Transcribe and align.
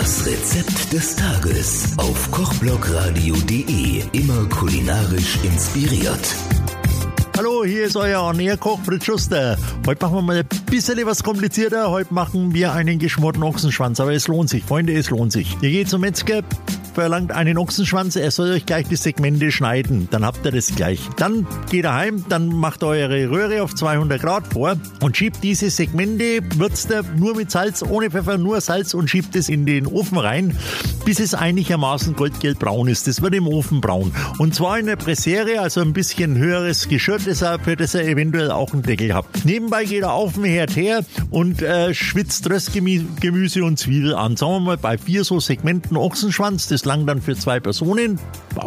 Das 0.00 0.26
Rezept 0.26 0.92
des 0.92 1.14
Tages 1.14 1.96
auf 1.98 2.28
kochblogradio.de. 2.32 4.02
Immer 4.10 4.48
kulinarisch 4.48 5.38
inspiriert. 5.44 6.34
Hallo, 7.36 7.64
hier 7.64 7.84
ist 7.84 7.94
euer 7.94 8.26
Ernährkoch 8.26 8.80
Fritz 8.82 9.04
Schuster. 9.04 9.56
Heute 9.86 10.04
machen 10.04 10.16
wir 10.16 10.22
mal 10.22 10.38
ein 10.38 10.48
bisschen 10.66 10.98
was 11.06 11.22
komplizierter. 11.22 11.92
Heute 11.92 12.12
machen 12.12 12.52
wir 12.52 12.72
einen 12.72 12.98
geschmorten 12.98 13.44
Ochsenschwanz. 13.44 14.00
Aber 14.00 14.12
es 14.12 14.26
lohnt 14.26 14.50
sich, 14.50 14.64
Freunde, 14.64 14.92
es 14.94 15.10
lohnt 15.10 15.30
sich. 15.30 15.56
Ihr 15.62 15.70
geht 15.70 15.88
zum 15.88 16.00
Metzger, 16.00 16.42
verlangt 16.94 17.32
einen 17.32 17.58
Ochsenschwanz, 17.58 18.16
er 18.16 18.30
soll 18.30 18.52
euch 18.52 18.66
gleich 18.66 18.86
die 18.88 18.96
Segmente 18.96 19.50
schneiden. 19.50 20.08
Dann 20.10 20.24
habt 20.24 20.44
ihr 20.44 20.52
das 20.52 20.74
gleich. 20.74 21.00
Dann 21.16 21.46
geht 21.70 21.84
er 21.84 21.94
heim, 21.94 22.24
dann 22.28 22.48
macht 22.48 22.82
eure 22.82 23.30
Röhre 23.30 23.62
auf 23.62 23.74
200 23.74 24.20
Grad 24.20 24.46
vor 24.52 24.76
und 25.00 25.16
schiebt 25.16 25.42
diese 25.42 25.70
Segmente, 25.70 26.40
würzt 26.56 26.90
er 26.90 27.02
nur 27.02 27.36
mit 27.36 27.50
Salz, 27.50 27.82
ohne 27.82 28.10
Pfeffer, 28.10 28.38
nur 28.38 28.60
Salz 28.60 28.94
und 28.94 29.10
schiebt 29.10 29.34
es 29.36 29.48
in 29.48 29.66
den 29.66 29.86
Ofen 29.86 30.18
rein, 30.18 30.56
bis 31.04 31.20
es 31.20 31.34
einigermaßen 31.34 32.14
goldgelbbraun 32.16 32.88
ist. 32.88 33.06
Das 33.06 33.20
wird 33.20 33.34
im 33.34 33.48
Ofen 33.48 33.80
braun. 33.80 34.12
Und 34.38 34.54
zwar 34.54 34.78
in 34.78 34.86
der 34.86 34.96
Pressere, 34.96 35.60
also 35.60 35.80
ein 35.80 35.92
bisschen 35.92 36.38
höheres 36.38 36.88
Geschirr, 36.88 37.18
für 37.20 37.76
das 37.76 37.94
ihr 37.94 38.04
eventuell 38.04 38.50
auch 38.50 38.72
einen 38.72 38.82
Deckel 38.82 39.14
habt. 39.14 39.44
Nebenbei 39.44 39.84
geht 39.84 40.02
er 40.02 40.12
auf 40.12 40.34
dem 40.34 40.44
Herd 40.44 40.76
her 40.76 41.04
und 41.30 41.62
äh, 41.62 41.92
schwitzt 41.94 42.48
Röstgemüse 42.48 43.64
und 43.64 43.78
Zwiebel 43.78 44.14
an. 44.14 44.36
Sagen 44.36 44.52
wir 44.52 44.60
mal 44.60 44.76
bei 44.76 44.98
vier 44.98 45.24
so 45.24 45.40
Segmenten 45.40 45.96
Ochsenschwanz, 45.96 46.68
das 46.68 46.83
lang 46.84 47.06
dann 47.06 47.20
für 47.20 47.34
zwei 47.36 47.60
Personen, 47.60 48.18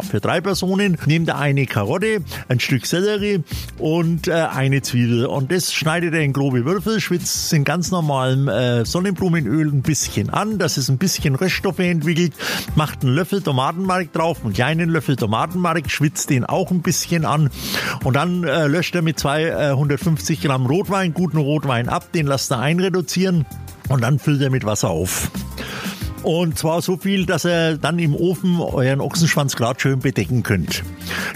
für 0.08 0.20
drei 0.20 0.40
Personen. 0.40 0.98
Nehmt 1.06 1.28
ihr 1.28 1.36
eine 1.36 1.66
Karotte, 1.66 2.22
ein 2.48 2.60
Stück 2.60 2.86
Sellerie 2.86 3.42
und 3.78 4.28
äh, 4.28 4.32
eine 4.32 4.82
Zwiebel. 4.82 5.26
Und 5.26 5.52
das 5.52 5.72
schneidet 5.72 6.14
ihr 6.14 6.20
in 6.20 6.32
grobe 6.32 6.64
Würfel, 6.64 7.00
schwitzt 7.00 7.52
in 7.52 7.64
ganz 7.64 7.90
normalem 7.90 8.48
äh, 8.48 8.84
Sonnenblumenöl 8.84 9.68
ein 9.68 9.82
bisschen 9.82 10.30
an, 10.30 10.58
dass 10.58 10.76
es 10.76 10.88
ein 10.88 10.98
bisschen 10.98 11.34
Röststoffe 11.34 11.78
entwickelt. 11.78 12.32
Macht 12.74 13.02
einen 13.02 13.14
Löffel 13.14 13.42
Tomatenmark 13.42 14.12
drauf, 14.12 14.44
einen 14.44 14.52
kleinen 14.52 14.90
Löffel 14.90 15.16
Tomatenmark, 15.16 15.90
schwitzt 15.90 16.30
den 16.30 16.44
auch 16.44 16.70
ein 16.70 16.82
bisschen 16.82 17.24
an. 17.24 17.50
Und 18.04 18.14
dann 18.14 18.44
äh, 18.44 18.66
löscht 18.66 18.94
er 18.94 19.02
mit 19.02 19.18
250 19.18 20.40
Gramm 20.40 20.66
Rotwein, 20.66 21.14
guten 21.14 21.38
Rotwein 21.38 21.88
ab, 21.88 22.12
den 22.12 22.26
lasst 22.26 22.52
ihr 22.52 22.58
einreduzieren 22.58 23.46
und 23.88 24.02
dann 24.02 24.18
füllt 24.18 24.42
er 24.42 24.50
mit 24.50 24.64
Wasser 24.64 24.90
auf. 24.90 25.30
Und 26.28 26.58
zwar 26.58 26.82
so 26.82 26.98
viel, 26.98 27.24
dass 27.24 27.46
ihr 27.46 27.78
dann 27.78 27.98
im 27.98 28.14
Ofen 28.14 28.60
euren 28.60 29.00
Ochsenschwanz 29.00 29.56
gerade 29.56 29.80
schön 29.80 30.00
bedecken 30.00 30.42
könnt. 30.42 30.82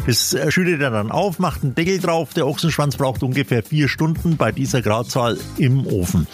Das 0.06 0.34
äh, 0.34 0.50
schüttet 0.50 0.82
ihr 0.82 0.90
dann 0.90 1.10
auf, 1.10 1.38
macht 1.38 1.62
einen 1.62 1.74
Deckel 1.74 1.98
drauf. 1.98 2.34
Der 2.34 2.46
Ochsenschwanz 2.46 2.98
braucht 2.98 3.22
ungefähr 3.22 3.62
vier 3.62 3.88
Stunden 3.88 4.36
bei 4.36 4.52
dieser 4.52 4.82
Gradzahl 4.82 5.38
im 5.56 5.86
Ofen. 5.86 6.26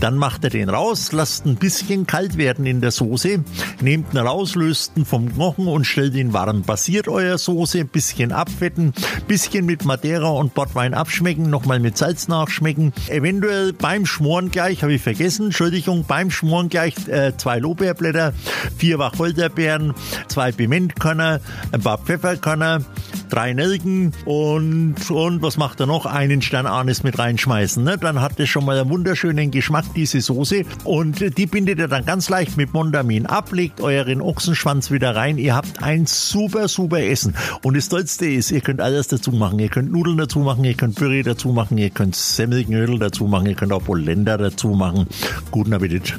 Dann 0.00 0.16
macht 0.16 0.44
ihr 0.44 0.50
den 0.50 0.70
raus, 0.70 1.12
lasst 1.12 1.44
ein 1.44 1.56
bisschen 1.56 2.06
kalt 2.06 2.38
werden 2.38 2.64
in 2.64 2.80
der 2.80 2.90
Soße, 2.90 3.44
nehmt 3.82 4.14
ihn 4.14 4.18
raus, 4.18 4.54
löst 4.54 4.92
ihn 4.96 5.04
vom 5.04 5.30
Knochen 5.34 5.66
und 5.66 5.84
stellt 5.84 6.14
ihn 6.14 6.32
warm. 6.32 6.62
Basiert 6.62 7.08
euer 7.08 7.36
Soße, 7.36 7.80
ein 7.80 7.88
bisschen 7.88 8.32
abfetten, 8.32 8.94
bisschen 9.28 9.66
mit 9.66 9.84
Madeira 9.84 10.30
und 10.30 10.54
Bordwein 10.54 10.94
abschmecken, 10.94 11.50
nochmal 11.50 11.80
mit 11.80 11.98
Salz 11.98 12.28
nachschmecken. 12.28 12.94
Eventuell 13.08 13.74
beim 13.74 14.06
Schmoren 14.06 14.50
gleich, 14.50 14.82
habe 14.82 14.94
ich 14.94 15.02
vergessen, 15.02 15.46
Entschuldigung, 15.46 16.06
beim 16.08 16.30
Schmoren 16.30 16.70
gleich 16.70 16.94
äh, 17.08 17.36
zwei 17.36 17.58
Lobbeerblätter, 18.06 18.32
vier 18.76 18.98
Wacholderbeeren, 18.98 19.94
zwei 20.28 20.52
Pimentkörner, 20.52 21.40
ein 21.72 21.80
paar 21.80 21.98
Pfefferkörner, 21.98 22.82
drei 23.30 23.52
Nelken 23.52 24.12
und, 24.24 25.10
und 25.10 25.42
was 25.42 25.56
macht 25.56 25.80
er 25.80 25.86
noch? 25.86 26.06
Einen 26.06 26.42
Stern 26.42 26.66
Anis 26.66 27.02
mit 27.02 27.18
reinschmeißen. 27.18 27.82
Ne? 27.82 27.98
Dann 27.98 28.20
hat 28.20 28.38
es 28.38 28.48
schon 28.48 28.64
mal 28.64 28.78
einen 28.78 28.90
wunderschönen 28.90 29.50
Geschmack, 29.50 29.84
diese 29.94 30.20
Soße. 30.20 30.64
Und 30.84 31.36
die 31.36 31.46
bindet 31.46 31.78
ihr 31.78 31.88
dann 31.88 32.04
ganz 32.04 32.28
leicht 32.28 32.56
mit 32.56 32.72
Mondamin 32.72 33.26
ab, 33.26 33.52
legt 33.52 33.80
euren 33.80 34.20
Ochsenschwanz 34.20 34.90
wieder 34.90 35.16
rein. 35.16 35.38
Ihr 35.38 35.54
habt 35.54 35.82
ein 35.82 36.06
super, 36.06 36.68
super 36.68 37.02
Essen. 37.02 37.34
Und 37.62 37.76
das 37.76 37.88
Tollste 37.88 38.26
ist, 38.26 38.50
ihr 38.50 38.60
könnt 38.60 38.80
alles 38.80 39.08
dazu 39.08 39.32
machen. 39.32 39.58
Ihr 39.58 39.68
könnt 39.68 39.90
Nudeln 39.90 40.18
dazu 40.18 40.40
machen, 40.40 40.64
ihr 40.64 40.74
könnt 40.74 40.96
Püree 40.96 41.22
dazu 41.22 41.48
machen, 41.48 41.78
ihr 41.78 41.90
könnt 41.90 42.14
Semmelknödel 42.14 42.98
dazu 42.98 43.26
machen, 43.26 43.46
ihr 43.46 43.54
könnt 43.54 43.72
auch 43.72 43.84
Polenta 43.84 44.36
dazu 44.36 44.68
machen. 44.68 45.06
Guten 45.50 45.72
Appetit. 45.72 46.14